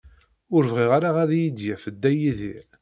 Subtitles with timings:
[0.55, 2.65] Ur bɣiɣ ara ad iyi-d-yaf Dda Yidir.